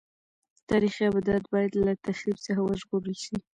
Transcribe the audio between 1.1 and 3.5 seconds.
ابدات باید له تخریب څخه وژغورل شي.